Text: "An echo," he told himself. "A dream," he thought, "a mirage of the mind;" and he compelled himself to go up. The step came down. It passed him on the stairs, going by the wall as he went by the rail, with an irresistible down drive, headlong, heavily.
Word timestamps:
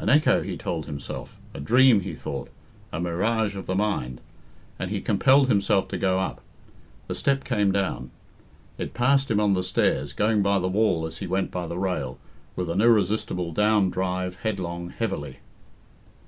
"An 0.00 0.08
echo," 0.08 0.42
he 0.42 0.56
told 0.56 0.86
himself. 0.86 1.38
"A 1.54 1.60
dream," 1.60 2.00
he 2.00 2.16
thought, 2.16 2.50
"a 2.92 2.98
mirage 3.00 3.54
of 3.54 3.66
the 3.66 3.76
mind;" 3.76 4.20
and 4.80 4.90
he 4.90 5.00
compelled 5.00 5.46
himself 5.46 5.86
to 5.90 5.96
go 5.96 6.18
up. 6.18 6.40
The 7.06 7.14
step 7.14 7.44
came 7.44 7.70
down. 7.70 8.10
It 8.78 8.94
passed 8.94 9.30
him 9.30 9.38
on 9.38 9.52
the 9.54 9.62
stairs, 9.62 10.12
going 10.12 10.42
by 10.42 10.58
the 10.58 10.66
wall 10.66 11.06
as 11.06 11.18
he 11.18 11.28
went 11.28 11.52
by 11.52 11.68
the 11.68 11.78
rail, 11.78 12.18
with 12.56 12.68
an 12.68 12.80
irresistible 12.80 13.52
down 13.52 13.90
drive, 13.90 14.38
headlong, 14.42 14.88
heavily. 14.90 15.38